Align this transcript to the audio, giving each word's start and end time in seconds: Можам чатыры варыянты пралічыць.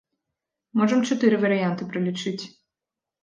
Можам 0.81 1.03
чатыры 1.09 1.35
варыянты 1.43 1.83
пралічыць. 1.91 2.41